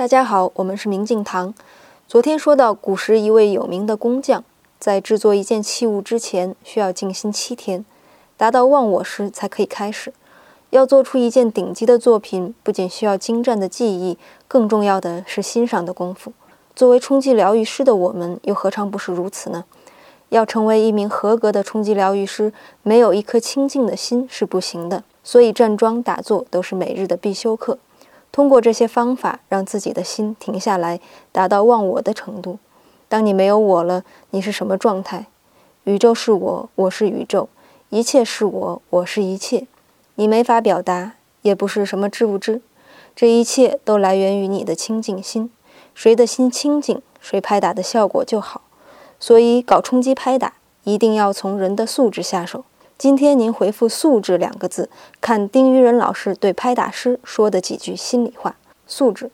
[0.00, 1.52] 大家好，我们是明镜堂。
[2.08, 4.42] 昨天说到，古时一位有名的工匠，
[4.78, 7.84] 在制作一件器物之前，需要静心七天，
[8.38, 10.14] 达到忘我时才可以开始。
[10.70, 14.16] 要做出一件顶级的作品，不仅需要精湛的技艺，
[14.48, 16.32] 更重要的是欣赏的功夫。
[16.74, 19.66] 作为冲击疗愈师的我们，又何尝不是如此呢？
[20.30, 25.04] 要成为一名合格的冲击疗愈师，没有一颗清净的心是不行的。
[25.22, 27.76] 所以站桩打坐都是每日的必修课。
[28.32, 31.00] 通过这些方法，让自己的心停下来，
[31.32, 32.58] 达到忘我的程度。
[33.08, 35.26] 当你没有我了，你是什么状态？
[35.84, 37.48] 宇宙是我，我是宇宙；
[37.88, 39.66] 一切是我，我是一切。
[40.14, 42.60] 你没法表达，也不是什么知不知。
[43.16, 45.50] 这一切都来源于你的清净心。
[45.94, 48.62] 谁的心清净，谁拍打的效果就好。
[49.18, 50.54] 所以搞冲击拍打，
[50.84, 52.64] 一定要从人的素质下手。
[53.00, 54.90] 今天您回复“素质”两个字，
[55.22, 58.56] 看丁于仁老师对拍打师说的几句心里话。
[58.86, 59.30] 素质。